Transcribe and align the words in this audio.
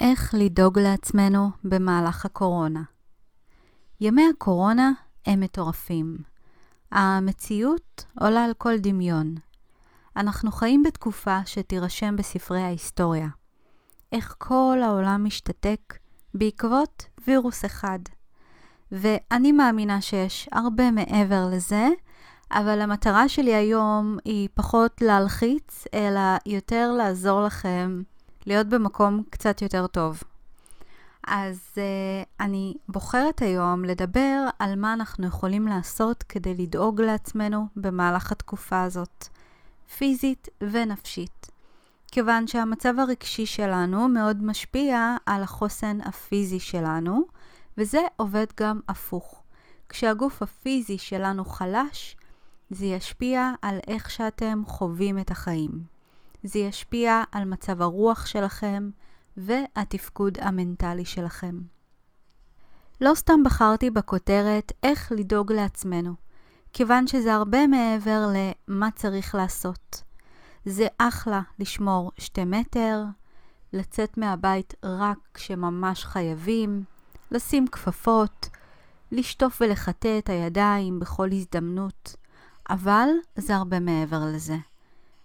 איך 0.00 0.34
לדאוג 0.38 0.78
לעצמנו 0.78 1.50
במהלך 1.64 2.24
הקורונה. 2.24 2.82
ימי 4.00 4.22
הקורונה 4.34 4.92
הם 5.26 5.40
מטורפים. 5.40 6.18
המציאות 6.92 8.04
עולה 8.20 8.44
על 8.44 8.54
כל 8.58 8.78
דמיון. 8.78 9.34
אנחנו 10.16 10.52
חיים 10.52 10.82
בתקופה 10.82 11.38
שתירשם 11.46 12.16
בספרי 12.16 12.62
ההיסטוריה. 12.62 13.28
איך 14.12 14.34
כל 14.38 14.78
העולם 14.84 15.24
משתתק 15.24 15.98
בעקבות 16.34 17.04
וירוס 17.26 17.64
אחד. 17.64 17.98
ואני 18.92 19.52
מאמינה 19.52 20.00
שיש 20.00 20.48
הרבה 20.52 20.90
מעבר 20.90 21.48
לזה, 21.52 21.88
אבל 22.50 22.80
המטרה 22.80 23.28
שלי 23.28 23.54
היום 23.54 24.18
היא 24.24 24.48
פחות 24.54 25.00
להלחיץ, 25.00 25.84
אלא 25.94 26.20
יותר 26.46 26.92
לעזור 26.92 27.42
לכם 27.42 28.02
להיות 28.46 28.66
במקום 28.66 29.22
קצת 29.30 29.62
יותר 29.62 29.86
טוב. 29.86 30.22
אז 31.26 31.58
uh, 31.74 31.78
אני 32.40 32.74
בוחרת 32.88 33.42
היום 33.42 33.84
לדבר 33.84 34.48
על 34.58 34.76
מה 34.76 34.92
אנחנו 34.92 35.26
יכולים 35.26 35.66
לעשות 35.66 36.22
כדי 36.22 36.54
לדאוג 36.54 37.00
לעצמנו 37.00 37.66
במהלך 37.76 38.32
התקופה 38.32 38.82
הזאת, 38.82 39.28
פיזית 39.96 40.48
ונפשית. 40.60 41.50
כיוון 42.12 42.46
שהמצב 42.46 42.98
הרגשי 42.98 43.46
שלנו 43.46 44.08
מאוד 44.08 44.42
משפיע 44.42 45.16
על 45.26 45.42
החוסן 45.42 45.98
הפיזי 46.00 46.60
שלנו, 46.60 47.24
וזה 47.78 48.00
עובד 48.16 48.46
גם 48.60 48.80
הפוך. 48.88 49.42
כשהגוף 49.88 50.42
הפיזי 50.42 50.98
שלנו 50.98 51.44
חלש, 51.44 52.16
זה 52.70 52.86
ישפיע 52.86 53.52
על 53.62 53.78
איך 53.86 54.10
שאתם 54.10 54.62
חווים 54.66 55.18
את 55.18 55.30
החיים. 55.30 55.93
זה 56.44 56.58
ישפיע 56.58 57.22
על 57.32 57.44
מצב 57.44 57.82
הרוח 57.82 58.26
שלכם 58.26 58.90
והתפקוד 59.36 60.38
המנטלי 60.40 61.04
שלכם. 61.04 61.58
לא 63.00 63.14
סתם 63.14 63.42
בחרתי 63.44 63.90
בכותרת 63.90 64.72
איך 64.82 65.12
לדאוג 65.16 65.52
לעצמנו, 65.52 66.14
כיוון 66.72 67.06
שזה 67.06 67.34
הרבה 67.34 67.66
מעבר 67.66 68.26
למה 68.68 68.90
צריך 68.90 69.34
לעשות. 69.34 70.02
זה 70.64 70.86
אחלה 70.98 71.40
לשמור 71.58 72.12
שתי 72.18 72.44
מטר, 72.44 73.04
לצאת 73.72 74.18
מהבית 74.18 74.74
רק 74.82 75.18
כשממש 75.34 76.04
חייבים, 76.04 76.84
לשים 77.30 77.66
כפפות, 77.68 78.48
לשטוף 79.12 79.58
ולחטא 79.60 80.18
את 80.18 80.28
הידיים 80.28 81.00
בכל 81.00 81.28
הזדמנות, 81.32 82.16
אבל 82.70 83.08
זה 83.36 83.56
הרבה 83.56 83.80
מעבר 83.80 84.20
לזה. 84.34 84.56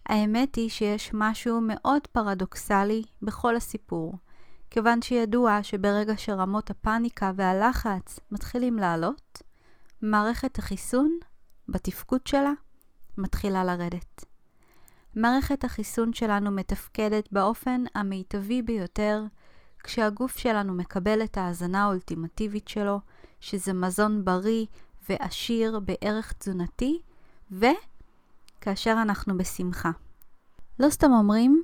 האמת 0.09 0.55
היא 0.55 0.69
שיש 0.69 1.11
משהו 1.13 1.61
מאוד 1.61 2.07
פרדוקסלי 2.07 3.03
בכל 3.21 3.55
הסיפור, 3.55 4.13
כיוון 4.69 5.01
שידוע 5.01 5.63
שברגע 5.63 6.13
שרמות 6.17 6.69
הפאניקה 6.69 7.31
והלחץ 7.35 8.19
מתחילים 8.31 8.77
לעלות, 8.77 9.41
מערכת 10.01 10.57
החיסון, 10.59 11.17
בתפקוד 11.67 12.27
שלה, 12.27 12.51
מתחילה 13.17 13.63
לרדת. 13.63 14.25
מערכת 15.15 15.63
החיסון 15.63 16.13
שלנו 16.13 16.51
מתפקדת 16.51 17.29
באופן 17.31 17.83
המיטבי 17.95 18.61
ביותר 18.61 19.23
כשהגוף 19.83 20.37
שלנו 20.37 20.73
מקבל 20.73 21.23
את 21.23 21.37
ההזנה 21.37 21.83
האולטימטיבית 21.83 22.67
שלו, 22.67 22.99
שזה 23.39 23.73
מזון 23.73 24.25
בריא 24.25 24.65
ועשיר 25.09 25.79
בערך 25.79 26.33
תזונתי, 26.33 27.01
ו... 27.51 27.65
כאשר 28.61 28.95
אנחנו 29.01 29.37
בשמחה. 29.37 29.91
לא 30.79 30.89
סתם 30.89 31.11
אומרים, 31.11 31.63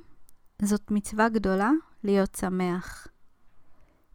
זאת 0.62 0.90
מצווה 0.90 1.28
גדולה 1.28 1.70
להיות 2.04 2.34
שמח. 2.34 3.06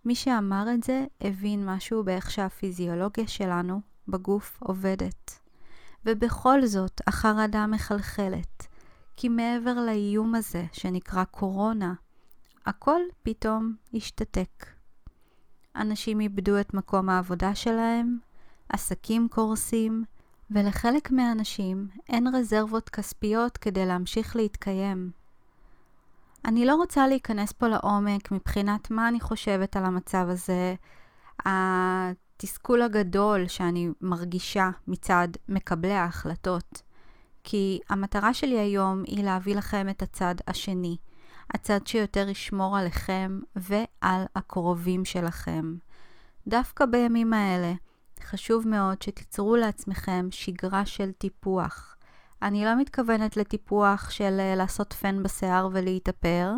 מי 0.05 0.15
שאמר 0.15 0.65
את 0.73 0.83
זה 0.83 1.05
הבין 1.21 1.69
משהו 1.69 2.03
באיך 2.03 2.31
שהפיזיולוגיה 2.31 3.27
שלנו 3.27 3.81
בגוף 4.07 4.57
עובדת. 4.61 5.39
ובכל 6.05 6.65
זאת 6.65 7.01
החרדה 7.07 7.67
מחלחלת, 7.67 8.67
כי 9.15 9.29
מעבר 9.29 9.73
לאיום 9.73 10.35
הזה 10.35 10.65
שנקרא 10.71 11.23
קורונה, 11.23 11.93
הכל 12.65 13.01
פתאום 13.23 13.75
השתתק. 13.93 14.65
אנשים 15.75 16.19
איבדו 16.19 16.59
את 16.59 16.73
מקום 16.73 17.09
העבודה 17.09 17.55
שלהם, 17.55 18.17
עסקים 18.69 19.27
קורסים, 19.31 20.03
ולחלק 20.51 21.11
מהאנשים 21.11 21.87
אין 22.09 22.35
רזרבות 22.35 22.89
כספיות 22.89 23.57
כדי 23.57 23.85
להמשיך 23.85 24.35
להתקיים. 24.35 25.11
אני 26.45 26.65
לא 26.65 26.75
רוצה 26.75 27.07
להיכנס 27.07 27.51
פה 27.51 27.67
לעומק 27.67 28.31
מבחינת 28.31 28.91
מה 28.91 29.07
אני 29.07 29.19
חושבת 29.19 29.75
על 29.75 29.85
המצב 29.85 30.25
הזה, 30.29 30.75
התסכול 31.45 32.81
הגדול 32.81 33.47
שאני 33.47 33.89
מרגישה 34.01 34.69
מצד 34.87 35.27
מקבלי 35.49 35.93
ההחלטות, 35.93 36.81
כי 37.43 37.79
המטרה 37.89 38.33
שלי 38.33 38.59
היום 38.59 39.03
היא 39.07 39.23
להביא 39.23 39.55
לכם 39.55 39.89
את 39.89 40.01
הצד 40.01 40.35
השני, 40.47 40.97
הצד 41.53 41.87
שיותר 41.87 42.29
ישמור 42.29 42.77
עליכם 42.77 43.39
ועל 43.55 44.23
הקרובים 44.35 45.05
שלכם. 45.05 45.75
דווקא 46.47 46.85
בימים 46.85 47.33
האלה, 47.33 47.73
חשוב 48.21 48.67
מאוד 48.67 49.01
שתיצרו 49.01 49.55
לעצמכם 49.55 50.27
שגרה 50.31 50.85
של 50.85 51.11
טיפוח. 51.11 51.95
אני 52.41 52.65
לא 52.65 52.75
מתכוונת 52.75 53.37
לטיפוח 53.37 54.09
של 54.09 54.37
uh, 54.39 54.57
לעשות 54.57 54.93
פן 54.93 55.23
בשיער 55.23 55.69
ולהתאפר, 55.71 56.51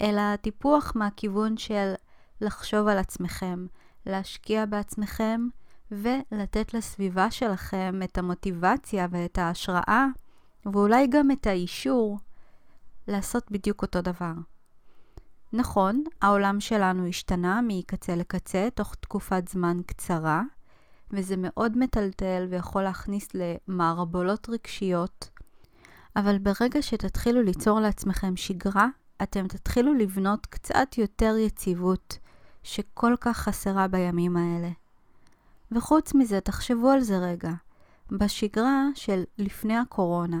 אלא 0.00 0.36
טיפוח 0.36 0.92
מהכיוון 0.96 1.56
של 1.56 1.94
לחשוב 2.40 2.88
על 2.88 2.98
עצמכם, 2.98 3.66
להשקיע 4.06 4.66
בעצמכם 4.66 5.48
ולתת 5.90 6.74
לסביבה 6.74 7.30
שלכם 7.30 8.00
את 8.04 8.18
המוטיבציה 8.18 9.06
ואת 9.10 9.38
ההשראה, 9.38 10.06
ואולי 10.66 11.06
גם 11.06 11.30
את 11.30 11.46
האישור 11.46 12.18
לעשות 13.08 13.50
בדיוק 13.50 13.82
אותו 13.82 14.02
דבר. 14.02 14.32
נכון, 15.52 16.04
העולם 16.22 16.60
שלנו 16.60 17.06
השתנה 17.06 17.60
מקצה 17.68 18.16
לקצה 18.16 18.68
תוך 18.74 18.94
תקופת 18.94 19.48
זמן 19.48 19.80
קצרה, 19.86 20.42
וזה 21.12 21.34
מאוד 21.38 21.78
מטלטל 21.78 22.46
ויכול 22.50 22.82
להכניס 22.82 23.28
למערבולות 23.34 24.48
רגשיות. 24.48 25.28
אבל 26.16 26.38
ברגע 26.38 26.82
שתתחילו 26.82 27.42
ליצור 27.42 27.80
לעצמכם 27.80 28.36
שגרה, 28.36 28.88
אתם 29.22 29.48
תתחילו 29.48 29.94
לבנות 29.94 30.46
קצת 30.46 30.98
יותר 30.98 31.36
יציבות, 31.38 32.18
שכל 32.62 33.14
כך 33.20 33.36
חסרה 33.36 33.88
בימים 33.88 34.36
האלה. 34.36 34.70
וחוץ 35.72 36.14
מזה, 36.14 36.40
תחשבו 36.40 36.90
על 36.90 37.00
זה 37.00 37.18
רגע. 37.18 37.52
בשגרה 38.10 38.84
של 38.94 39.24
לפני 39.38 39.76
הקורונה, 39.76 40.40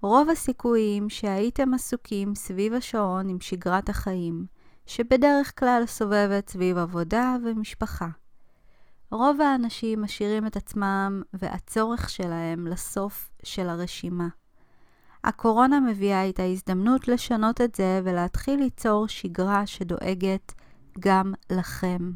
רוב 0.00 0.30
הסיכויים 0.30 1.10
שהייתם 1.10 1.74
עסוקים 1.74 2.34
סביב 2.34 2.74
השעון 2.74 3.28
עם 3.28 3.40
שגרת 3.40 3.88
החיים, 3.88 4.46
שבדרך 4.86 5.60
כלל 5.60 5.82
סובבת 5.86 6.48
סביב 6.48 6.78
עבודה 6.78 7.36
ומשפחה. 7.44 8.08
רוב 9.10 9.40
האנשים 9.40 10.02
משאירים 10.02 10.46
את 10.46 10.56
עצמם 10.56 11.22
והצורך 11.32 12.10
שלהם 12.10 12.66
לסוף 12.66 13.30
של 13.42 13.68
הרשימה. 13.68 14.28
הקורונה 15.24 15.80
מביאה 15.80 16.28
את 16.28 16.38
ההזדמנות 16.38 17.08
לשנות 17.08 17.60
את 17.60 17.74
זה 17.74 18.00
ולהתחיל 18.04 18.60
ליצור 18.60 19.08
שגרה 19.08 19.66
שדואגת 19.66 20.52
גם 21.00 21.34
לכם. 21.52 22.12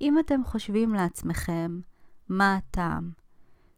אם 0.00 0.18
אתם 0.18 0.44
חושבים 0.44 0.94
לעצמכם, 0.94 1.80
מה 2.28 2.56
הטעם? 2.56 3.10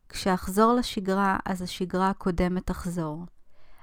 כשאחזור 0.08 0.72
לשגרה, 0.72 1.38
אז 1.44 1.62
השגרה 1.62 2.10
הקודמת 2.10 2.66
תחזור. 2.66 3.26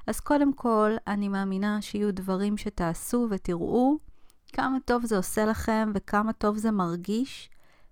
אז 0.07 0.19
קודם 0.19 0.53
כל, 0.53 0.91
אני 1.07 1.27
מאמינה 1.27 1.81
שיהיו 1.81 2.13
דברים 2.13 2.57
שתעשו 2.57 3.27
ותראו 3.29 3.97
כמה 4.53 4.77
טוב 4.85 5.05
זה 5.05 5.17
עושה 5.17 5.45
לכם 5.45 5.91
וכמה 5.95 6.33
טוב 6.33 6.57
זה 6.57 6.71
מרגיש, 6.71 7.49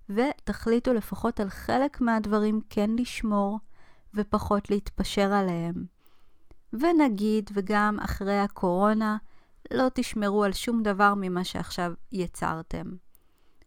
ותחליטו 0.10 0.94
לפחות 0.94 1.40
על 1.40 1.50
חלק 1.50 2.02
מהדברים 2.02 2.62
כן 2.70 2.90
לשמור 2.90 3.60
ופחות 4.14 4.70
להתפשר 4.70 5.34
עליהם. 5.34 5.86
ונגיד, 6.74 7.50
וגם 7.54 7.98
אחרי 8.00 8.40
הקורונה, 8.40 9.18
לא 9.72 9.88
תשמרו 9.94 10.44
על 10.44 10.54
שום 10.54 10.84
דבר 10.84 11.14
ממה 11.18 11.44
שעכשיו 11.44 11.94
יצרתם. 12.12 12.86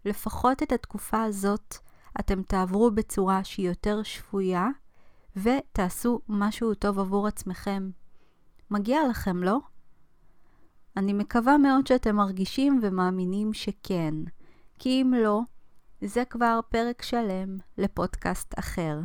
לפחות 0.05 0.63
את 0.63 0.73
התקופה 0.73 1.23
הזאת 1.23 1.77
אתם 2.21 2.43
תעברו 2.43 2.91
בצורה 2.91 3.45
שהיא 3.45 3.69
יותר 3.69 4.03
שפויה, 4.03 4.69
ותעשו 5.37 6.21
משהו 6.29 6.75
טוב 6.75 6.99
עבור 6.99 7.27
עצמכם. 7.27 7.91
מגיע 8.71 9.09
לכם, 9.11 9.43
לא? 9.43 9.59
אני 10.97 11.13
מקווה 11.13 11.59
מאוד 11.59 11.87
שאתם 11.87 12.17
מרגישים 12.17 12.81
ומאמינים 12.83 13.53
שכן, 13.53 14.15
כי 14.79 15.03
אם 15.03 15.15
לא, 15.17 15.41
זה 16.05 16.25
כבר 16.25 16.61
פרק 16.69 17.03
שלם 17.03 17.57
לפודקאסט 17.79 18.59
אחר. 18.59 18.99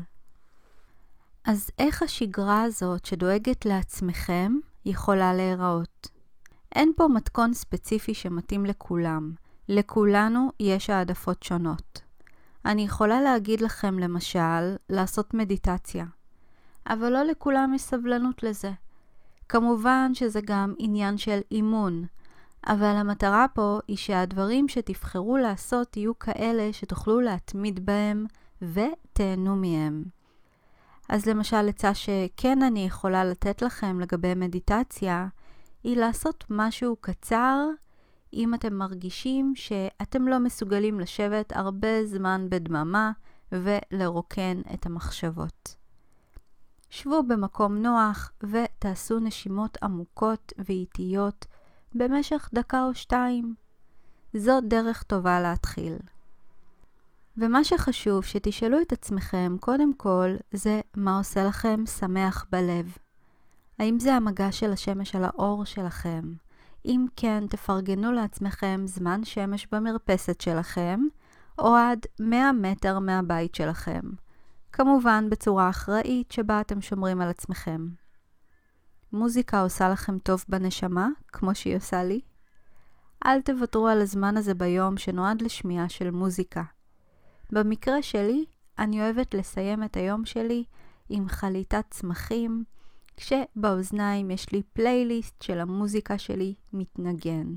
אז 1.46 1.70
איך 1.80 2.04
השגרה 2.04 2.64
הזאת 2.64 3.06
שדואגת 3.06 3.66
לעצמכם 3.66 4.52
יכולה 4.86 5.34
להיראות? 5.34 6.08
אין 6.76 6.92
פה 6.96 7.08
מתכון 7.08 7.54
ספציפי 7.54 8.14
שמתאים 8.14 8.66
לכולם. 8.66 9.32
לכולנו 9.70 10.52
יש 10.60 10.90
העדפות 10.90 11.44
שונות. 11.44 12.02
אני 12.66 12.82
יכולה 12.82 13.22
להגיד 13.22 13.62
לכם, 13.62 14.00
למשל, 14.00 14.76
לעשות 14.90 15.34
מדיטציה, 15.34 16.06
אבל 16.88 17.10
לא 17.10 17.24
לכולם 17.24 17.74
יש 17.76 17.82
סבלנות 17.82 18.44
לזה. 18.44 18.72
כמובן 19.50 20.12
שזה 20.14 20.40
גם 20.46 20.74
עניין 20.78 21.18
של 21.18 21.40
אימון, 21.52 22.06
אבל 22.68 22.96
המטרה 22.96 23.46
פה 23.54 23.80
היא 23.88 23.98
שהדברים 23.98 24.68
שתבחרו 24.68 25.38
לעשות 25.38 25.98
יהיו 25.98 26.20
כאלה 26.20 26.74
שתוכלו 26.74 27.20
להתמיד 27.20 27.86
בהם 27.86 28.26
ותהנו 28.62 29.56
מהם. 29.56 30.04
אז 31.10 31.26
למשל 31.26 31.70
עצה 31.70 31.94
שכן 31.94 32.64
אני 32.64 32.86
יכולה 32.86 33.26
לתת 33.26 33.62
לכם 33.62 34.00
לגבי 34.00 34.36
מדיטציה, 34.36 35.28
היא 35.84 35.98
לעשות 35.98 36.44
משהו 36.50 36.96
קצר 37.02 37.66
אם 38.34 38.54
אתם 38.54 38.74
מרגישים 38.74 39.54
שאתם 39.56 40.28
לא 40.28 40.40
מסוגלים 40.40 41.00
לשבת 41.00 41.52
הרבה 41.56 42.06
זמן 42.06 42.48
בדממה 42.50 43.12
ולרוקן 43.52 44.62
את 44.74 44.86
המחשבות. 44.86 45.76
שבו 46.90 47.24
במקום 47.28 47.78
נוח 47.78 48.32
ותעשו 48.44 49.20
נשימות 49.20 49.78
עמוקות 49.84 50.54
ואיטיות 50.58 51.46
במשך 51.98 52.50
דקה 52.54 52.84
או 52.84 52.96
שתיים. 52.96 53.56
זאת 54.34 54.64
דרך 54.64 55.04
טובה 55.04 55.42
להתחיל. 55.42 55.98
ומה 57.38 57.64
שחשוב 57.64 58.24
שתשאלו 58.24 58.82
את 58.82 58.94
עצמכם 58.94 59.56
קודם 59.60 59.94
כל 59.94 60.36
זה 60.52 60.82
מה 60.96 61.18
עושה 61.18 61.44
לכם 61.44 61.86
שמח 61.86 62.46
בלב. 62.52 62.98
האם 63.80 64.00
זה 64.00 64.14
המגע 64.14 64.52
של 64.52 64.72
השמש 64.72 65.16
על 65.16 65.24
האור 65.24 65.66
שלכם? 65.66 66.22
אם 66.86 67.06
כן, 67.16 67.44
תפרגנו 67.50 68.12
לעצמכם 68.12 68.82
זמן 68.86 69.24
שמש 69.24 69.68
במרפסת 69.72 70.42
שלכם, 70.42 71.00
או 71.60 71.76
עד 71.76 72.06
100 72.20 72.52
מטר 72.52 73.00
מהבית 73.00 73.56
שלכם. 73.56 74.02
כמובן 74.72 75.30
בצורה 75.30 75.70
אחראית 75.70 76.32
שבה 76.32 76.62
אתם 76.62 76.82
שומרים 76.82 77.22
על 77.22 77.30
עצמכם. 77.30 77.88
מוזיקה 79.14 79.62
עושה 79.62 79.90
לכם 79.90 80.20
טוב 80.20 80.46
בנשמה, 80.50 81.08
כמו 81.28 81.56
שהיא 81.56 81.76
עושה 81.76 82.04
לי? 82.04 82.22
אל 83.26 83.42
תוותרו 83.42 83.88
על 83.88 84.02
הזמן 84.02 84.38
הזה 84.38 84.54
ביום 84.54 84.98
שנועד 84.98 85.42
לשמיעה 85.42 85.90
של 85.90 86.12
מוזיקה. 86.12 86.64
במקרה 87.52 88.02
שלי, 88.02 88.46
אני 88.80 89.02
אוהבת 89.02 89.34
לסיים 89.34 89.84
את 89.84 89.98
היום 89.98 90.26
שלי 90.26 90.64
עם 91.10 91.30
חליטת 91.30 91.86
צמחים, 91.90 92.64
כשבאוזניים 93.18 94.32
יש 94.32 94.52
לי 94.52 94.62
פלייליסט 94.74 95.42
של 95.42 95.60
המוזיקה 95.60 96.18
שלי 96.18 96.54
מתנגן. 96.74 97.54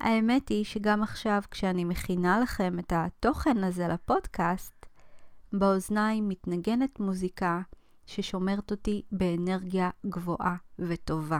האמת 0.00 0.48
היא 0.48 0.64
שגם 0.64 1.02
עכשיו 1.02 1.42
כשאני 1.50 1.84
מכינה 1.84 2.40
לכם 2.40 2.78
את 2.78 2.92
התוכן 2.96 3.64
הזה 3.64 3.88
לפודקאסט, 3.88 4.86
באוזניים 5.52 6.28
מתנגנת 6.28 7.00
מוזיקה 7.00 7.60
ששומרת 8.10 8.70
אותי 8.70 9.02
באנרגיה 9.12 9.90
גבוהה 10.06 10.56
וטובה. 10.78 11.38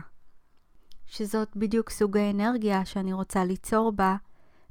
שזאת 1.06 1.56
בדיוק 1.56 1.90
סוג 1.90 2.16
האנרגיה 2.16 2.84
שאני 2.84 3.12
רוצה 3.12 3.44
ליצור 3.44 3.92
בה 3.92 4.16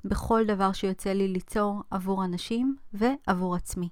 בכל 0.06 0.46
דבר 0.48 0.72
שיוצא 0.72 1.10
לי 1.14 1.28
ליצור 1.28 1.84
עבור 1.92 2.26
אנשים 2.26 2.76
ועבור 2.94 3.56
עצמי. 3.56 3.90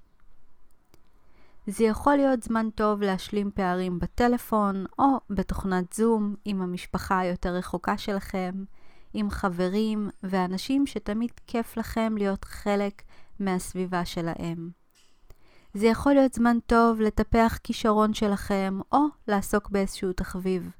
זה 1.66 1.84
יכול 1.84 2.16
להיות 2.16 2.42
זמן 2.42 2.70
טוב 2.74 3.02
להשלים 3.02 3.50
פערים 3.54 3.98
בטלפון 3.98 4.84
או 4.98 5.08
בתוכנת 5.30 5.92
זום 5.92 6.34
עם 6.44 6.62
המשפחה 6.62 7.18
היותר 7.18 7.54
רחוקה 7.54 7.98
שלכם, 7.98 8.52
עם 9.14 9.30
חברים 9.30 10.10
ואנשים 10.22 10.86
שתמיד 10.86 11.32
כיף 11.46 11.76
לכם 11.76 12.14
להיות 12.18 12.44
חלק 12.44 13.02
מהסביבה 13.40 14.04
שלהם. 14.04 14.77
זה 15.74 15.86
יכול 15.86 16.12
להיות 16.12 16.34
זמן 16.34 16.58
טוב 16.66 17.00
לטפח 17.00 17.58
כישרון 17.64 18.14
שלכם 18.14 18.78
או 18.92 19.04
לעסוק 19.28 19.68
באיזשהו 19.70 20.12
תחביב. 20.12 20.70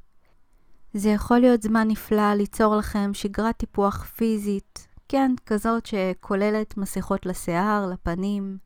זה 0.95 1.09
יכול 1.09 1.39
להיות 1.39 1.63
זמן 1.63 1.89
נפלא 1.89 2.35
ליצור 2.35 2.77
לכם 2.77 3.11
שגרת 3.15 3.57
טיפוח 3.57 4.05
פיזית, 4.05 4.89
כן, 5.09 5.33
כזאת 5.47 5.87
שכוללת 5.87 6.77
מסכות 6.77 7.27
לשיער, 7.27 7.87
לפנים. 7.87 8.59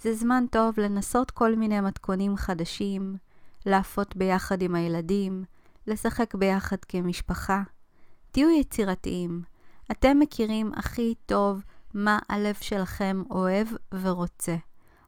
זה 0.00 0.14
זמן 0.14 0.44
טוב 0.50 0.80
לנסות 0.80 1.30
כל 1.30 1.56
מיני 1.56 1.80
מתכונים 1.80 2.36
חדשים, 2.36 3.16
להפות 3.66 4.16
ביחד 4.16 4.62
עם 4.62 4.74
הילדים, 4.74 5.44
לשחק 5.86 6.34
ביחד 6.34 6.76
כמשפחה. 6.88 7.62
תהיו 8.30 8.50
יצירתיים. 8.50 9.42
אתם 9.90 10.18
מכירים 10.18 10.72
הכי 10.76 11.14
טוב 11.26 11.62
מה 11.94 12.18
הלב 12.28 12.54
שלכם 12.60 13.22
אוהב 13.30 13.66
ורוצה. 13.92 14.56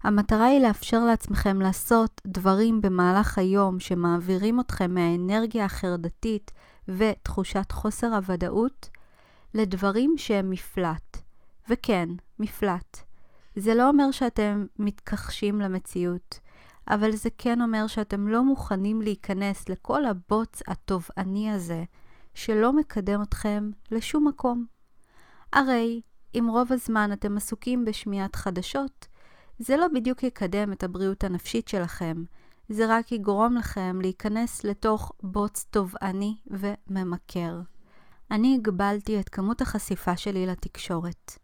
המטרה 0.04 0.44
היא 0.44 0.60
לאפשר 0.60 1.04
לעצמכם 1.04 1.60
לעשות 1.60 2.20
דברים 2.26 2.80
במהלך 2.80 3.38
היום 3.38 3.80
שמעבירים 3.80 4.60
אתכם 4.60 4.94
מהאנרגיה 4.94 5.64
החרדתית 5.64 6.50
ותחושת 6.88 7.72
חוסר 7.72 8.14
הוודאות 8.14 8.90
לדברים 9.54 10.14
שהם 10.16 10.50
מפלט. 10.50 11.16
וכן, 11.68 12.08
מפלט. 12.38 12.98
זה 13.56 13.74
לא 13.74 13.88
אומר 13.88 14.10
שאתם 14.10 14.66
מתכחשים 14.78 15.60
למציאות, 15.60 16.40
אבל 16.88 17.12
זה 17.12 17.28
כן 17.38 17.60
אומר 17.60 17.86
שאתם 17.86 18.28
לא 18.28 18.44
מוכנים 18.44 19.02
להיכנס 19.02 19.68
לכל 19.68 20.04
הבוץ 20.04 20.62
התובעני 20.66 21.50
הזה, 21.50 21.84
שלא 22.34 22.72
מקדם 22.72 23.22
אתכם 23.22 23.70
לשום 23.90 24.28
מקום. 24.28 24.66
הרי 25.52 26.00
אם 26.34 26.46
רוב 26.50 26.72
הזמן 26.72 27.12
אתם 27.12 27.36
עסוקים 27.36 27.84
בשמיעת 27.84 28.36
חדשות, 28.36 29.06
זה 29.58 29.76
לא 29.76 29.88
בדיוק 29.88 30.22
יקדם 30.22 30.72
את 30.72 30.82
הבריאות 30.82 31.24
הנפשית 31.24 31.68
שלכם, 31.68 32.24
זה 32.68 32.84
רק 32.88 33.12
יגרום 33.12 33.56
לכם 33.56 33.98
להיכנס 34.02 34.64
לתוך 34.64 35.12
בוץ 35.22 35.66
תובעני 35.70 36.36
וממכר. 36.46 37.60
אני 38.30 38.54
הגבלתי 38.54 39.20
את 39.20 39.28
כמות 39.28 39.60
החשיפה 39.60 40.16
שלי 40.16 40.46
לתקשורת. 40.46 41.38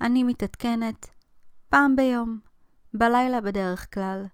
אני 0.00 0.24
מתעדכנת 0.24 1.06
פעם 1.68 1.96
ביום, 1.96 2.38
בלילה 2.94 3.40
בדרך 3.40 3.94
כלל. 3.94 4.26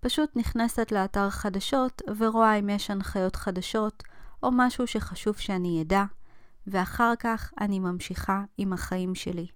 פשוט 0.00 0.36
נכנסת 0.36 0.92
לאתר 0.92 1.30
חדשות 1.30 2.02
ורואה 2.18 2.54
אם 2.54 2.68
יש 2.68 2.90
הנחיות 2.90 3.36
חדשות 3.36 4.02
או 4.42 4.50
משהו 4.52 4.86
שחשוב 4.86 5.36
שאני 5.36 5.82
אדע, 5.82 6.04
ואחר 6.66 7.12
כך 7.18 7.52
אני 7.60 7.78
ממשיכה 7.78 8.42
עם 8.58 8.72
החיים 8.72 9.14
שלי. 9.14 9.46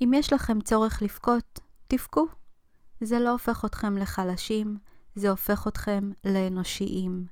אם 0.00 0.10
יש 0.14 0.32
לכם 0.32 0.60
צורך 0.60 1.02
לבכות, 1.02 1.60
תבכו. 1.88 2.26
זה 3.00 3.18
לא 3.18 3.30
הופך 3.30 3.64
אתכם 3.64 3.96
לחלשים, 3.96 4.78
זה 5.14 5.30
הופך 5.30 5.68
אתכם 5.68 6.10
לאנושיים. 6.24 7.26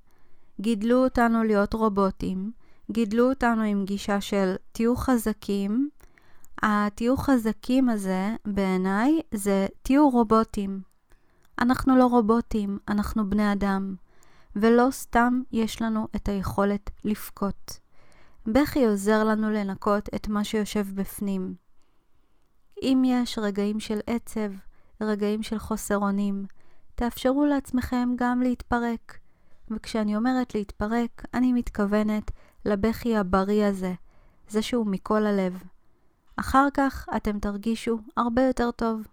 גידלו 0.60 1.04
אותנו 1.04 1.44
להיות 1.44 1.74
רובוטים, 1.74 2.52
גידלו 2.90 3.28
אותנו 3.30 3.62
עם 3.62 3.84
גישה 3.84 4.20
של 4.20 4.54
תהיו 4.72 4.96
חזקים. 4.96 5.88
התהיו 6.62 7.16
חזקים 7.16 7.88
הזה, 7.88 8.36
בעיניי, 8.44 9.20
זה 9.34 9.66
תהיו 9.82 10.10
רובוטים. 10.10 10.80
אנחנו 11.58 11.96
לא 11.96 12.06
רובוטים, 12.06 12.78
אנחנו 12.88 13.30
בני 13.30 13.52
אדם, 13.52 13.94
ולא 14.56 14.88
סתם 14.90 15.42
יש 15.52 15.82
לנו 15.82 16.08
את 16.16 16.28
היכולת 16.28 16.90
לבכות. 17.04 17.78
בכי 18.46 18.86
עוזר 18.86 19.24
לנו 19.24 19.50
לנקות 19.50 20.08
את 20.14 20.28
מה 20.28 20.44
שיושב 20.44 20.86
בפנים. 20.94 21.54
אם 22.84 23.02
יש 23.06 23.38
רגעים 23.38 23.80
של 23.80 24.00
עצב, 24.06 24.50
רגעים 25.00 25.42
של 25.42 25.58
חוסר 25.58 25.96
אונים, 25.96 26.46
תאפשרו 26.94 27.44
לעצמכם 27.46 28.08
גם 28.16 28.42
להתפרק. 28.42 29.18
וכשאני 29.70 30.16
אומרת 30.16 30.54
להתפרק, 30.54 31.22
אני 31.34 31.52
מתכוונת 31.52 32.30
לבכי 32.64 33.16
הבריא 33.16 33.64
הזה, 33.64 33.92
זה 34.48 34.62
שהוא 34.62 34.86
מכל 34.86 35.26
הלב. 35.26 35.62
אחר 36.36 36.68
כך 36.74 37.06
אתם 37.16 37.38
תרגישו 37.38 37.98
הרבה 38.16 38.42
יותר 38.42 38.70
טוב. 38.70 39.06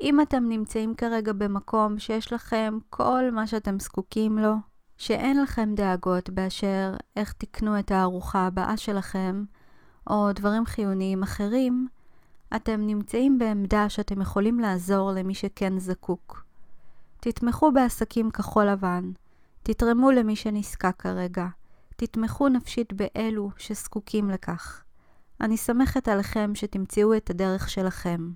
אם 0.00 0.20
אתם 0.20 0.48
נמצאים 0.48 0.94
כרגע 0.94 1.32
במקום 1.32 1.98
שיש 1.98 2.32
לכם 2.32 2.78
כל 2.90 3.30
מה 3.32 3.46
שאתם 3.46 3.78
זקוקים 3.78 4.38
לו, 4.38 4.54
שאין 4.96 5.42
לכם 5.42 5.74
דאגות 5.74 6.30
באשר 6.30 6.94
איך 7.16 7.32
תקנו 7.32 7.78
את 7.78 7.90
הארוחה 7.90 8.46
הבאה 8.46 8.76
שלכם, 8.76 9.44
או 10.10 10.32
דברים 10.32 10.66
חיוניים 10.66 11.22
אחרים, 11.22 11.88
אתם 12.56 12.80
נמצאים 12.86 13.38
בעמדה 13.38 13.88
שאתם 13.88 14.20
יכולים 14.20 14.60
לעזור 14.60 15.12
למי 15.12 15.34
שכן 15.34 15.78
זקוק. 15.78 16.44
תתמכו 17.20 17.72
בעסקים 17.72 18.30
כחול 18.30 18.64
לבן, 18.64 19.10
תתרמו 19.62 20.10
למי 20.10 20.36
שנזקק 20.36 20.94
כרגע, 20.98 21.46
תתמכו 21.96 22.48
נפשית 22.48 22.92
באלו 22.92 23.50
שזקוקים 23.56 24.30
לכך. 24.30 24.84
אני 25.40 25.56
סומכת 25.56 26.08
עליכם 26.08 26.54
שתמצאו 26.54 27.16
את 27.16 27.30
הדרך 27.30 27.70
שלכם. 27.70 28.30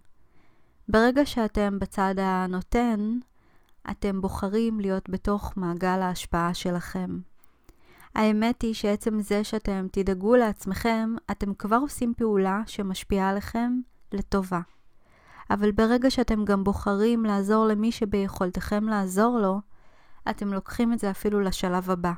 ברגע 0.88 1.26
שאתם 1.26 1.78
בצד 1.78 2.14
הנותן, 2.18 3.18
אתם 3.90 4.20
בוחרים 4.20 4.80
להיות 4.80 5.10
בתוך 5.10 5.52
מעגל 5.56 6.02
ההשפעה 6.02 6.54
שלכם. 6.54 7.18
האמת 8.14 8.62
היא 8.62 8.74
שעצם 8.74 9.20
זה 9.20 9.44
שאתם 9.44 9.86
תדאגו 9.92 10.36
לעצמכם, 10.36 11.14
אתם 11.30 11.54
כבר 11.54 11.76
עושים 11.76 12.14
פעולה 12.16 12.62
שמשפיעה 12.66 13.30
עליכם 13.30 13.80
לטובה. 14.14 14.60
אבל 15.50 15.70
ברגע 15.72 16.10
שאתם 16.10 16.44
גם 16.44 16.64
בוחרים 16.64 17.24
לעזור 17.24 17.66
למי 17.66 17.92
שביכולתכם 17.92 18.88
לעזור 18.88 19.38
לו, 19.38 19.60
אתם 20.30 20.52
לוקחים 20.52 20.92
את 20.92 20.98
זה 20.98 21.10
אפילו 21.10 21.40
לשלב 21.40 21.90
הבא. 21.90 22.12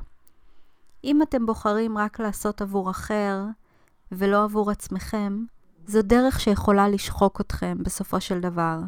אם 1.03 1.21
אתם 1.21 1.45
בוחרים 1.45 1.97
רק 1.97 2.19
לעשות 2.19 2.61
עבור 2.61 2.89
אחר 2.89 3.43
ולא 4.11 4.43
עבור 4.43 4.71
עצמכם, 4.71 5.45
זו 5.87 6.01
דרך 6.01 6.39
שיכולה 6.39 6.89
לשחוק 6.89 7.41
אתכם 7.41 7.77
בסופו 7.83 8.21
של 8.21 8.39
דבר. 8.39 8.79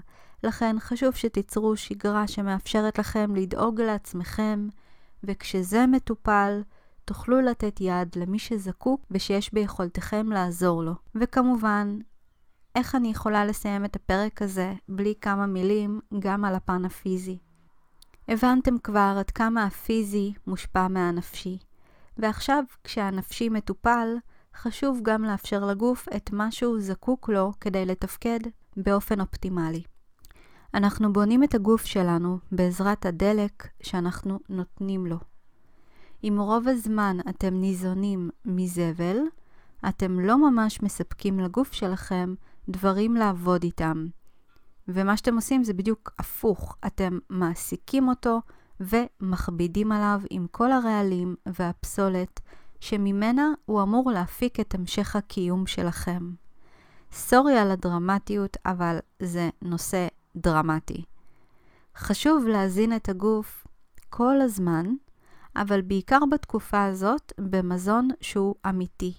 לכן 0.43 0.75
חשוב 0.79 1.15
שתיצרו 1.15 1.77
שגרה 1.77 2.27
שמאפשרת 2.27 2.99
לכם 2.99 3.35
לדאוג 3.35 3.81
לעצמכם, 3.81 4.67
וכשזה 5.23 5.85
מטופל, 5.87 6.61
תוכלו 7.05 7.41
לתת 7.41 7.81
יד 7.81 8.15
למי 8.15 8.39
שזקוק 8.39 9.05
ושיש 9.11 9.53
ביכולתכם 9.53 10.31
לעזור 10.31 10.83
לו. 10.83 10.93
וכמובן, 11.15 11.99
איך 12.79 12.95
אני 12.95 13.07
יכולה 13.07 13.45
לסיים 13.45 13.85
את 13.85 13.95
הפרק 13.95 14.41
הזה 14.41 14.73
בלי 14.89 15.13
כמה 15.21 15.45
מילים 15.45 15.99
גם 16.19 16.45
על 16.45 16.55
הפן 16.55 16.85
הפיזי. 16.85 17.37
הבנתם 18.27 18.77
כבר 18.77 19.15
עד 19.19 19.31
כמה 19.31 19.63
הפיזי 19.63 20.33
מושפע 20.47 20.87
מהנפשי, 20.87 21.57
ועכשיו 22.17 22.63
כשהנפשי 22.83 23.49
מטופל, 23.49 24.07
חשוב 24.55 24.99
גם 25.03 25.23
לאפשר 25.23 25.65
לגוף 25.65 26.07
את 26.15 26.31
מה 26.31 26.51
שהוא 26.51 26.79
זקוק 26.79 27.29
לו 27.29 27.51
כדי 27.61 27.85
לתפקד 27.85 28.39
באופן 28.77 29.21
אופטימלי. 29.21 29.83
אנחנו 30.73 31.13
בונים 31.13 31.43
את 31.43 31.55
הגוף 31.55 31.85
שלנו 31.85 32.37
בעזרת 32.51 33.05
הדלק 33.05 33.67
שאנחנו 33.83 34.39
נותנים 34.49 35.05
לו. 35.05 35.17
אם 36.23 36.37
רוב 36.39 36.67
הזמן 36.67 37.17
אתם 37.29 37.53
ניזונים 37.53 38.29
מזבל, 38.45 39.17
אתם 39.89 40.19
לא 40.19 40.51
ממש 40.51 40.83
מספקים 40.83 41.39
לגוף 41.39 41.73
שלכם 41.73 42.33
דברים 42.69 43.15
לעבוד 43.15 43.63
איתם. 43.63 44.07
ומה 44.87 45.17
שאתם 45.17 45.35
עושים 45.35 45.63
זה 45.63 45.73
בדיוק 45.73 46.11
הפוך, 46.19 46.77
אתם 46.87 47.19
מעסיקים 47.29 48.07
אותו 48.07 48.41
ומכבידים 48.79 49.91
עליו 49.91 50.21
עם 50.29 50.47
כל 50.51 50.71
הרעלים 50.71 51.35
והפסולת 51.45 52.39
שממנה 52.79 53.47
הוא 53.65 53.81
אמור 53.81 54.11
להפיק 54.11 54.59
את 54.59 54.75
המשך 54.75 55.15
הקיום 55.15 55.67
שלכם. 55.67 56.31
סורי 57.11 57.57
על 57.57 57.71
הדרמטיות, 57.71 58.57
אבל 58.65 58.97
זה 59.19 59.49
נושא 59.61 60.07
דרמטי. 60.35 61.03
חשוב 61.97 62.47
להזין 62.47 62.95
את 62.95 63.09
הגוף 63.09 63.67
כל 64.09 64.41
הזמן, 64.41 64.85
אבל 65.55 65.81
בעיקר 65.81 66.19
בתקופה 66.31 66.83
הזאת, 66.83 67.33
במזון 67.39 68.07
שהוא 68.21 68.55
אמיתי. 68.69 69.13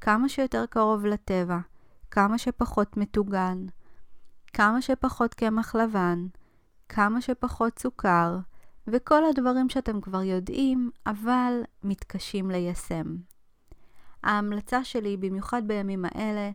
כמה 0.00 0.28
שיותר 0.28 0.64
קרוב 0.70 1.06
לטבע, 1.06 1.58
כמה 2.14 2.38
שפחות 2.38 2.96
מטוגן, 2.96 3.66
כמה 4.52 4.82
שפחות 4.82 5.34
קמח 5.34 5.74
לבן, 5.74 6.26
כמה 6.88 7.20
שפחות 7.20 7.78
סוכר, 7.78 8.38
וכל 8.86 9.24
הדברים 9.24 9.68
שאתם 9.68 10.00
כבר 10.00 10.22
יודעים, 10.22 10.90
אבל 11.06 11.52
מתקשים 11.82 12.50
ליישם. 12.50 13.16
ההמלצה 14.22 14.84
שלי, 14.84 15.16
במיוחד 15.16 15.62
בימים 15.66 16.04
האלה, 16.04 16.50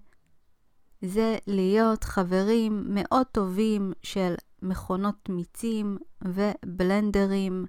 זה 1.02 1.38
להיות 1.48 2.04
חברים 2.04 2.84
מאוד 2.90 3.28
טובים 3.28 3.94
של 4.04 4.34
מכונות 4.62 5.30
מיצים 5.30 5.98
ובלנדרים. 6.22 7.66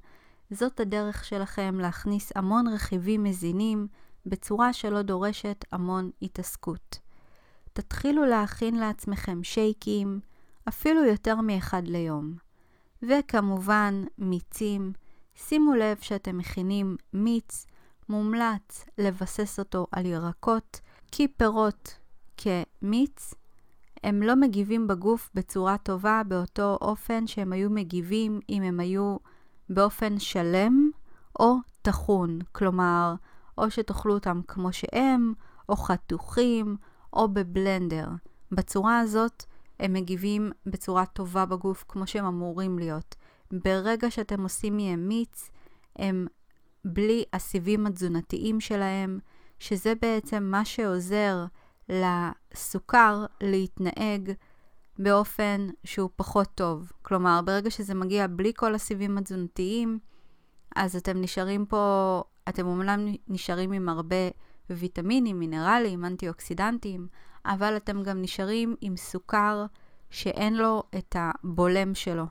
זאת 0.50 0.80
הדרך 0.80 1.24
שלכם 1.24 1.78
להכניס 1.80 2.32
המון 2.34 2.66
רכיבים 2.66 3.24
מזינים 3.24 3.86
בצורה 4.26 4.72
שלא 4.72 5.02
דורשת 5.02 5.64
המון 5.72 6.10
התעסקות. 6.22 7.07
תתחילו 7.80 8.24
להכין 8.24 8.74
לעצמכם 8.74 9.42
שייקים, 9.42 10.20
אפילו 10.68 11.04
יותר 11.04 11.40
מאחד 11.40 11.82
ליום. 11.86 12.34
וכמובן, 13.02 14.04
מיצים. 14.18 14.92
שימו 15.34 15.74
לב 15.74 15.96
שאתם 16.00 16.38
מכינים 16.38 16.96
מיץ, 17.12 17.66
מומלץ 18.08 18.84
לבסס 18.98 19.58
אותו 19.58 19.86
על 19.92 20.06
ירקות, 20.06 20.80
כי 21.12 21.28
פירות 21.28 21.98
כמיץ, 22.36 23.34
הם 24.04 24.22
לא 24.22 24.34
מגיבים 24.34 24.86
בגוף 24.86 25.30
בצורה 25.34 25.78
טובה 25.78 26.22
באותו 26.28 26.78
אופן 26.80 27.26
שהם 27.26 27.52
היו 27.52 27.70
מגיבים 27.70 28.40
אם 28.48 28.62
הם 28.62 28.80
היו 28.80 29.16
באופן 29.70 30.18
שלם 30.18 30.90
או 31.40 31.56
טחון. 31.82 32.38
כלומר, 32.52 33.14
או 33.58 33.70
שתאכלו 33.70 34.14
אותם 34.14 34.40
כמו 34.48 34.72
שהם, 34.72 35.32
או 35.68 35.76
חתוכים, 35.76 36.76
או 37.18 37.28
בבלנדר. 37.28 38.06
בצורה 38.52 39.00
הזאת 39.00 39.44
הם 39.80 39.92
מגיבים 39.92 40.52
בצורה 40.66 41.06
טובה 41.06 41.46
בגוף 41.46 41.84
כמו 41.88 42.06
שהם 42.06 42.24
אמורים 42.24 42.78
להיות. 42.78 43.14
ברגע 43.52 44.10
שאתם 44.10 44.42
עושים 44.42 44.76
מהם 44.76 45.08
מיץ, 45.08 45.50
הם 45.96 46.26
בלי 46.84 47.24
הסיבים 47.32 47.86
התזונתיים 47.86 48.60
שלהם, 48.60 49.18
שזה 49.58 49.92
בעצם 50.02 50.42
מה 50.42 50.64
שעוזר 50.64 51.44
לסוכר 51.88 53.26
להתנהג 53.40 54.32
באופן 54.98 55.66
שהוא 55.84 56.10
פחות 56.16 56.48
טוב. 56.54 56.92
כלומר, 57.02 57.40
ברגע 57.44 57.70
שזה 57.70 57.94
מגיע 57.94 58.26
בלי 58.26 58.52
כל 58.56 58.74
הסיבים 58.74 59.18
התזונתיים, 59.18 59.98
אז 60.76 60.96
אתם 60.96 61.20
נשארים 61.20 61.66
פה, 61.66 62.22
אתם 62.48 62.66
אומנם 62.66 63.14
נשארים 63.28 63.72
עם 63.72 63.88
הרבה 63.88 64.16
ויטמינים, 64.70 65.38
מינרלים, 65.38 66.04
אנטי-אוקסידנטים, 66.04 67.08
אבל 67.44 67.76
אתם 67.76 68.02
גם 68.02 68.22
נשארים 68.22 68.76
עם 68.80 68.96
סוכר 68.96 69.66
שאין 70.10 70.54
לו 70.54 70.82
את 70.98 71.16
הבולם 71.18 71.94
שלו. 71.94 72.24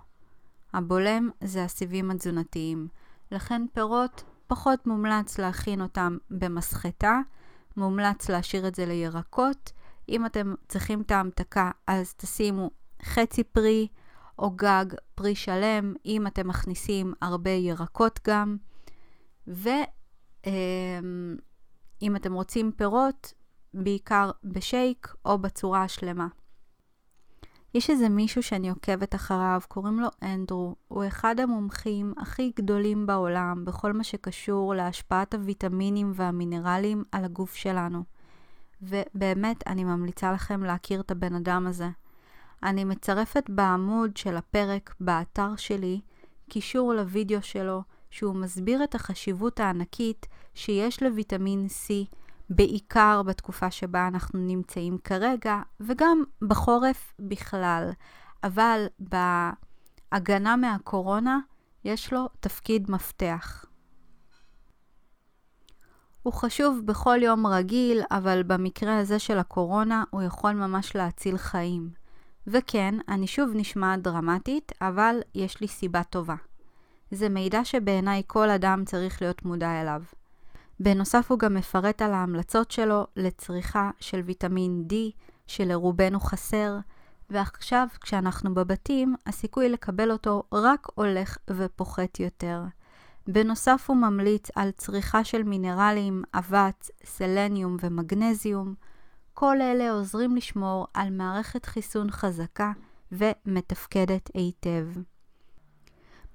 הבולם 0.73 1.29
זה 1.43 1.63
הסיבים 1.63 2.11
התזונתיים. 2.11 2.87
לכן 3.31 3.61
פירות 3.73 4.23
פחות 4.47 4.87
מומלץ 4.87 5.39
להכין 5.39 5.81
אותם 5.81 6.17
במסחטה, 6.29 7.19
מומלץ 7.77 8.29
להשאיר 8.29 8.67
את 8.67 8.75
זה 8.75 8.85
לירקות. 8.85 9.71
אם 10.09 10.25
אתם 10.25 10.53
צריכים 10.67 11.01
את 11.01 11.11
ההמתקה, 11.11 11.71
אז 11.87 12.13
תשימו 12.13 12.71
חצי 13.03 13.43
פרי 13.43 13.87
או 14.39 14.51
גג 14.51 14.85
פרי 15.15 15.35
שלם, 15.35 15.93
אם 16.05 16.27
אתם 16.27 16.47
מכניסים 16.47 17.13
הרבה 17.21 17.49
ירקות 17.49 18.19
גם. 18.27 18.57
ואם 19.47 20.51
אמ, 22.01 22.15
אתם 22.15 22.33
רוצים 22.33 22.71
פירות, 22.71 23.33
בעיקר 23.73 24.31
בשייק 24.43 25.13
או 25.25 25.37
בצורה 25.37 25.83
השלמה. 25.83 26.27
יש 27.73 27.89
איזה 27.89 28.09
מישהו 28.09 28.43
שאני 28.43 28.69
עוקבת 28.69 29.15
אחריו, 29.15 29.61
קוראים 29.67 29.99
לו 29.99 30.07
אנדרו. 30.23 30.75
הוא 30.87 31.07
אחד 31.07 31.39
המומחים 31.39 32.13
הכי 32.17 32.51
גדולים 32.55 33.05
בעולם 33.05 33.65
בכל 33.65 33.93
מה 33.93 34.03
שקשור 34.03 34.75
להשפעת 34.75 35.33
הוויטמינים 35.33 36.11
והמינרלים 36.15 37.03
על 37.11 37.25
הגוף 37.25 37.55
שלנו. 37.55 38.03
ובאמת, 38.81 39.67
אני 39.67 39.83
ממליצה 39.83 40.31
לכם 40.31 40.63
להכיר 40.63 41.01
את 41.01 41.11
הבן 41.11 41.35
אדם 41.35 41.67
הזה. 41.67 41.89
אני 42.63 42.83
מצרפת 42.83 43.49
בעמוד 43.49 44.17
של 44.17 44.37
הפרק 44.37 44.95
באתר 44.99 45.55
שלי 45.55 46.01
קישור 46.49 46.93
לוידאו 46.93 47.41
שלו, 47.41 47.81
שהוא 48.17 48.35
מסביר 48.35 48.83
את 48.83 48.95
החשיבות 48.95 49.59
הענקית 49.59 50.25
שיש 50.53 51.03
לוויטמין 51.03 51.67
C 51.69 52.15
בעיקר 52.49 53.21
בתקופה 53.25 53.71
שבה 53.71 54.07
אנחנו 54.07 54.39
נמצאים 54.39 54.97
כרגע, 54.97 55.61
וגם 55.79 56.23
בחורף 56.41 57.13
בכלל. 57.19 57.89
אבל 58.43 58.85
בהגנה 58.99 60.55
מהקורונה 60.55 61.39
יש 61.83 62.13
לו 62.13 62.29
תפקיד 62.39 62.91
מפתח. 62.91 63.65
הוא 66.23 66.33
חשוב 66.33 66.81
בכל 66.85 67.17
יום 67.21 67.47
רגיל, 67.47 68.01
אבל 68.11 68.43
במקרה 68.43 68.99
הזה 68.99 69.19
של 69.19 69.37
הקורונה 69.37 70.03
הוא 70.09 70.21
יכול 70.21 70.51
ממש 70.51 70.95
להציל 70.95 71.37
חיים. 71.37 71.89
וכן, 72.47 72.95
אני 73.09 73.27
שוב 73.27 73.49
נשמעת 73.53 74.01
דרמטית, 74.01 74.71
אבל 74.81 75.19
יש 75.35 75.61
לי 75.61 75.67
סיבה 75.67 76.03
טובה. 76.03 76.35
זה 77.11 77.29
מידע 77.29 77.65
שבעיניי 77.65 78.23
כל 78.27 78.49
אדם 78.49 78.83
צריך 78.85 79.21
להיות 79.21 79.45
מודע 79.45 79.81
אליו. 79.81 80.01
בנוסף 80.79 81.31
הוא 81.31 81.39
גם 81.39 81.53
מפרט 81.53 82.01
על 82.01 82.13
ההמלצות 82.13 82.71
שלו 82.71 83.07
לצריכה 83.15 83.91
של 83.99 84.19
ויטמין 84.19 84.83
D, 84.89 84.93
שלרובנו 85.47 86.19
חסר, 86.19 86.77
ועכשיו 87.29 87.87
כשאנחנו 88.01 88.53
בבתים, 88.53 89.15
הסיכוי 89.25 89.69
לקבל 89.69 90.11
אותו 90.11 90.43
רק 90.53 90.87
הולך 90.95 91.37
ופוחת 91.49 92.19
יותר. 92.19 92.61
בנוסף 93.27 93.85
הוא 93.87 93.97
ממליץ 93.97 94.47
על 94.55 94.71
צריכה 94.71 95.23
של 95.23 95.43
מינרלים, 95.43 96.23
אבץ, 96.33 96.91
סלניום 97.05 97.77
ומגנזיום. 97.81 98.73
כל 99.33 99.61
אלה 99.61 99.91
עוזרים 99.91 100.35
לשמור 100.35 100.87
על 100.93 101.09
מערכת 101.09 101.65
חיסון 101.65 102.11
חזקה 102.11 102.71
ומתפקדת 103.11 104.29
היטב. 104.33 104.87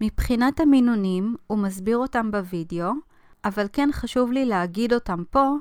מבחינת 0.04 0.60
המינונים, 0.60 1.36
הוא 1.46 1.58
מסביר 1.58 1.98
אותם 1.98 2.30
בווידאו, 2.30 2.92
אבל 3.44 3.66
כן 3.72 3.88
חשוב 3.92 4.32
לי 4.32 4.44
להגיד 4.44 4.92
אותם 4.92 5.22
פה 5.30 5.54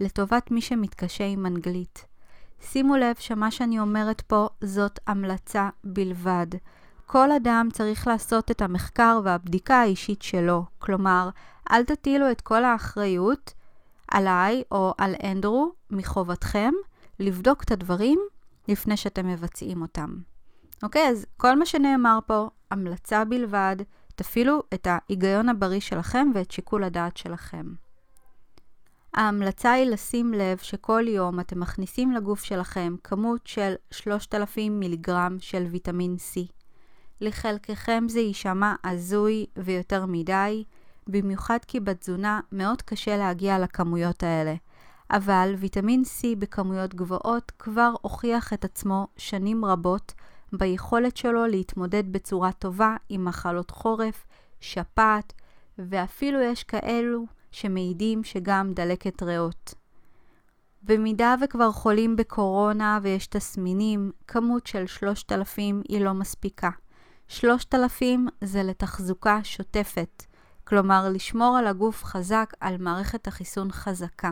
לטובת 0.00 0.50
מי 0.50 0.60
שמתקשה 0.60 1.24
עם 1.24 1.46
אנגלית. 1.46 2.04
שימו 2.60 2.96
לב 2.96 3.14
שמה 3.18 3.50
שאני 3.50 3.80
אומרת 3.80 4.20
פה 4.20 4.48
זאת 4.60 4.98
המלצה 5.06 5.68
בלבד. 5.84 6.46
כל 7.06 7.32
אדם 7.32 7.68
צריך 7.72 8.06
לעשות 8.06 8.50
את 8.50 8.62
המחקר 8.62 9.20
והבדיקה 9.24 9.76
האישית 9.76 10.22
שלו. 10.22 10.64
כלומר, 10.78 11.28
אל 11.70 11.84
תטילו 11.84 12.30
את 12.30 12.40
כל 12.40 12.64
האחריות 12.64 13.54
עליי 14.08 14.62
או 14.72 14.94
על 14.98 15.14
אנדרו 15.24 15.72
מחובתכם 15.90 16.72
לבדוק 17.20 17.64
את 17.64 17.70
הדברים 17.70 18.20
לפני 18.68 18.96
שאתם 18.96 19.28
מבצעים 19.28 19.82
אותם. 19.82 20.10
אוקיי, 20.82 21.08
אז 21.08 21.26
כל 21.36 21.58
מה 21.58 21.66
שנאמר 21.66 22.18
פה, 22.26 22.48
המלצה 22.70 23.24
בלבד, 23.24 23.76
תפעילו 24.14 24.62
את 24.74 24.86
ההיגיון 24.90 25.48
הבריא 25.48 25.80
שלכם 25.80 26.30
ואת 26.34 26.50
שיקול 26.50 26.84
הדעת 26.84 27.16
שלכם. 27.16 27.66
ההמלצה 29.14 29.72
היא 29.72 29.84
לשים 29.84 30.34
לב 30.34 30.58
שכל 30.58 31.04
יום 31.08 31.40
אתם 31.40 31.60
מכניסים 31.60 32.12
לגוף 32.12 32.42
שלכם 32.42 32.94
כמות 33.04 33.46
של 33.46 33.74
3,000 33.90 34.80
מיליגרם 34.80 35.36
של 35.40 35.66
ויטמין 35.70 36.16
C. 36.16 36.40
לחלקכם 37.20 38.04
זה 38.08 38.20
יישמע 38.20 38.74
הזוי 38.84 39.46
ויותר 39.56 40.06
מדי, 40.06 40.64
במיוחד 41.06 41.58
כי 41.66 41.80
בתזונה 41.80 42.40
מאוד 42.52 42.82
קשה 42.82 43.16
להגיע 43.16 43.58
לכמויות 43.58 44.22
האלה. 44.22 44.54
אבל 45.10 45.54
ויטמין 45.58 46.02
C 46.02 46.26
בכמויות 46.38 46.94
גבוהות 46.94 47.52
כבר 47.58 47.92
הוכיח 48.02 48.52
את 48.52 48.64
עצמו 48.64 49.06
שנים 49.16 49.64
רבות 49.64 50.12
ביכולת 50.52 51.16
שלו 51.16 51.46
להתמודד 51.46 52.12
בצורה 52.12 52.52
טובה 52.52 52.96
עם 53.08 53.24
מחלות 53.24 53.70
חורף, 53.70 54.26
שפעת, 54.60 55.32
ואפילו 55.78 56.40
יש 56.40 56.64
כאלו 56.64 57.24
שמעידים 57.50 58.24
שגם 58.24 58.72
דלקת 58.74 59.22
ריאות. 59.22 59.74
במידה 60.82 61.34
וכבר 61.44 61.72
חולים 61.72 62.16
בקורונה 62.16 62.98
ויש 63.02 63.26
תסמינים, 63.26 64.10
כמות 64.26 64.66
של 64.66 64.86
3,000 64.86 65.82
היא 65.88 66.00
לא 66.00 66.14
מספיקה. 66.14 66.70
3,000 67.28 68.26
זה 68.44 68.62
לתחזוקה 68.62 69.40
שוטפת, 69.44 70.22
כלומר 70.64 71.08
לשמור 71.12 71.56
על 71.56 71.66
הגוף 71.66 72.04
חזק, 72.04 72.52
על 72.60 72.76
מערכת 72.78 73.26
החיסון 73.26 73.72
חזקה. 73.72 74.30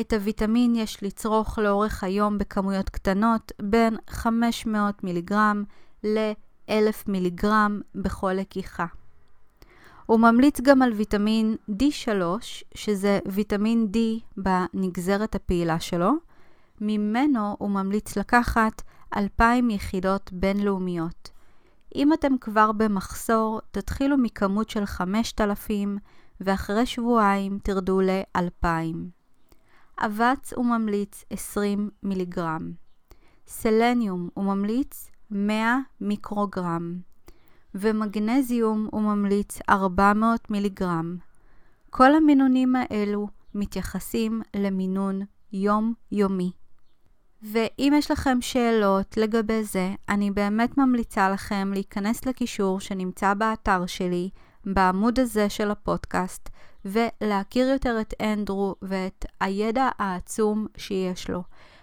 את 0.00 0.12
הוויטמין 0.12 0.74
יש 0.76 1.02
לצרוך 1.02 1.58
לאורך 1.58 2.04
היום 2.04 2.38
בכמויות 2.38 2.88
קטנות, 2.90 3.52
בין 3.62 3.96
500 4.08 5.04
מיליגרם 5.04 5.64
ל-1000 6.04 6.96
מיליגרם 7.06 7.80
בכל 7.94 8.32
לקיחה. 8.32 8.86
הוא 10.06 10.20
ממליץ 10.20 10.60
גם 10.60 10.82
על 10.82 10.92
ויטמין 10.92 11.56
D3, 11.70 12.10
שזה 12.74 13.18
ויטמין 13.26 13.88
D 13.92 13.98
בנגזרת 14.36 15.34
הפעילה 15.34 15.80
שלו. 15.80 16.12
ממנו 16.80 17.56
הוא 17.58 17.70
ממליץ 17.70 18.16
לקחת 18.16 18.82
2,000 19.16 19.70
יחידות 19.70 20.30
בינלאומיות. 20.32 21.30
אם 21.94 22.12
אתם 22.12 22.38
כבר 22.40 22.72
במחסור, 22.72 23.60
תתחילו 23.70 24.16
מכמות 24.18 24.70
של 24.70 24.86
5,000 24.86 25.98
ואחרי 26.40 26.86
שבועיים 26.86 27.58
תרדו 27.62 28.00
ל-2,000. 28.00 29.15
אבץ 29.98 30.52
הוא 30.52 30.64
ממליץ 30.66 31.24
20 31.30 31.90
מיליגרם. 32.02 32.72
סלניום 33.46 34.28
הוא 34.34 34.44
ממליץ 34.44 35.10
100 35.30 35.78
מיקרוגרם. 36.00 36.98
ומגנזיום 37.74 38.88
הוא 38.90 39.02
ממליץ 39.02 39.58
400 39.68 40.50
מיליגרם. 40.50 41.16
כל 41.90 42.14
המינונים 42.14 42.76
האלו 42.76 43.28
מתייחסים 43.54 44.42
למינון 44.56 45.20
יום-יומי. 45.52 46.50
ואם 47.42 47.92
יש 47.96 48.10
לכם 48.10 48.38
שאלות 48.40 49.16
לגבי 49.16 49.64
זה, 49.64 49.94
אני 50.08 50.30
באמת 50.30 50.78
ממליצה 50.78 51.30
לכם 51.30 51.70
להיכנס 51.74 52.26
לקישור 52.26 52.80
שנמצא 52.80 53.34
באתר 53.34 53.86
שלי, 53.86 54.30
בעמוד 54.66 55.20
הזה 55.20 55.48
של 55.48 55.70
הפודקאסט, 55.70 56.48
ולהכיר 56.86 57.68
יותר 57.68 58.00
את 58.00 58.14
אנדרו 58.22 58.74
ואת 58.82 59.24
הידע 59.40 59.88
העצום 59.98 60.66
שיש 60.76 61.30
לו. 61.30 61.42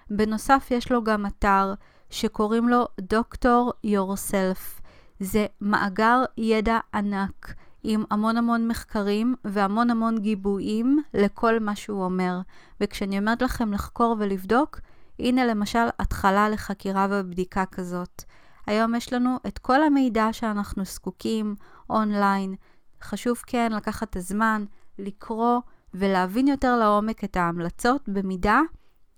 בנוסף, 0.10 0.68
יש 0.72 0.92
לו 0.92 1.04
גם 1.04 1.26
אתר 1.26 1.74
שקוראים 2.10 2.70
לו 2.70 2.88
דוקטור 3.02 3.74
יורסלף. 3.84 4.82
זה 5.20 5.46
מאגר 5.62 6.24
ידע 6.38 6.80
ענק 6.94 7.54
עם 7.84 8.04
המון 8.12 8.38
המון 8.38 8.68
מחקרים 8.68 9.36
והמון 9.46 9.90
המון 9.90 10.20
גיבויים 10.20 11.04
לכל 11.14 11.60
מה 11.60 11.76
שהוא 11.76 12.04
אומר. 12.04 12.40
וכשאני 12.82 13.20
אומרת 13.20 13.42
לכם 13.42 13.74
לחקור 13.74 14.16
ולבדוק, 14.20 14.80
הנה 15.20 15.46
למשל 15.46 15.88
התחלה 16.00 16.50
לחקירה 16.50 17.08
ובדיקה 17.10 17.66
כזאת. 17.66 18.24
היום 18.68 18.96
יש 18.96 19.14
לנו 19.14 19.38
את 19.48 19.58
כל 19.58 19.84
המידע 19.84 20.28
שאנחנו 20.32 20.86
זקוקים 20.86 21.56
אונליין. 21.90 22.56
חשוב 23.02 23.38
כן 23.48 23.72
לקחת 23.72 24.10
את 24.10 24.16
הזמן, 24.16 24.66
לקרוא 25.00 25.60
ולהבין 25.94 26.48
יותר 26.48 26.78
לעומק 26.78 27.24
את 27.24 27.38
ההמלצות 27.38 28.10
במידה 28.10 28.62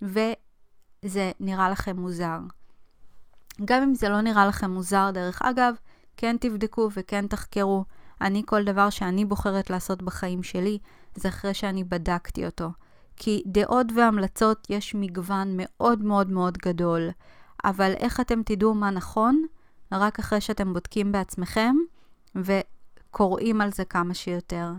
וזה 0.02 1.32
נראה 1.40 1.70
לכם 1.70 1.96
מוזר. 1.96 2.38
גם 3.64 3.82
אם 3.82 3.94
זה 3.94 4.08
לא 4.08 4.20
נראה 4.20 4.46
לכם 4.46 4.70
מוזר, 4.70 5.10
דרך 5.14 5.42
אגב, 5.42 5.74
כן 6.16 6.36
תבדקו 6.40 6.88
וכן 6.96 7.26
תחקרו. 7.26 7.84
אני, 8.20 8.42
כל 8.46 8.64
דבר 8.64 8.90
שאני 8.90 9.24
בוחרת 9.24 9.70
לעשות 9.70 10.02
בחיים 10.02 10.42
שלי, 10.42 10.78
זה 11.14 11.28
אחרי 11.28 11.54
שאני 11.54 11.84
בדקתי 11.84 12.46
אותו. 12.46 12.68
כי 13.16 13.42
דעות 13.46 13.86
והמלצות 13.96 14.66
יש 14.70 14.94
מגוון 14.94 15.48
מאוד 15.56 16.02
מאוד 16.02 16.30
מאוד 16.30 16.58
גדול. 16.58 17.10
אבל 17.64 17.92
איך 17.92 18.20
אתם 18.20 18.42
תדעו 18.42 18.74
מה 18.74 18.90
נכון? 18.90 19.46
רק 19.92 20.18
אחרי 20.18 20.40
שאתם 20.40 20.72
בודקים 20.72 21.12
בעצמכם 21.12 21.76
וקוראים 22.34 23.60
על 23.60 23.72
זה 23.72 23.84
כמה 23.84 24.14
שיותר. 24.14 24.72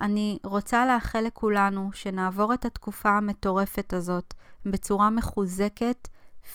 אני 0.00 0.38
רוצה 0.44 0.86
לאחל 0.86 1.20
לכולנו 1.20 1.90
שנעבור 1.92 2.54
את 2.54 2.64
התקופה 2.64 3.10
המטורפת 3.10 3.92
הזאת 3.92 4.34
בצורה 4.64 5.10
מחוזקת, 5.10 6.08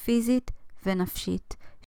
פיזית 0.04 0.50
ונפשית. 0.86 1.56